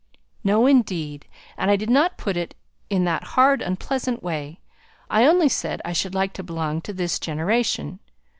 [0.43, 1.27] "No, indeed.
[1.57, 2.55] And I did not put it
[2.89, 4.59] in that hard unpleasant way;
[5.11, 7.99] I only said I should like to belong to this generation.